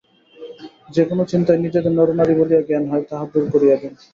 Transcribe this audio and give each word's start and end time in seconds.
যে-কোন 0.89 1.19
চিন্তায় 1.23 1.59
নিজেদের 1.59 1.93
নর-নারী 1.93 2.33
বলিয়া 2.37 2.61
জ্ঞান 2.61 2.83
হয়, 2.87 3.05
তাহা 3.09 3.25
দূর 3.31 3.45
করিয়া 3.53 3.75
দিন। 3.77 3.93